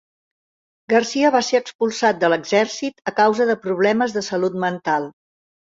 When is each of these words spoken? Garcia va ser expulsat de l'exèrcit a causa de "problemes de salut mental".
Garcia 0.93 1.31
va 1.35 1.41
ser 1.49 1.61
expulsat 1.63 2.23
de 2.25 2.33
l'exèrcit 2.35 3.07
a 3.13 3.17
causa 3.23 3.51
de 3.53 3.61
"problemes 3.69 4.19
de 4.19 4.27
salut 4.31 4.63
mental". 4.69 5.13